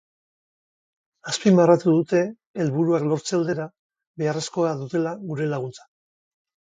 Azpimarratu 1.31 1.91
dute, 1.97 2.21
helburuak 2.63 3.05
lortze 3.11 3.35
aldera, 3.39 3.67
beharrezkoa 4.23 4.73
dutela 4.81 5.13
gure 5.29 5.51
laguntza. 5.53 5.87